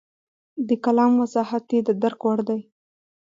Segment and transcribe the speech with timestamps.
[0.67, 2.59] د کلام وضاحت یې د درک وړ دی.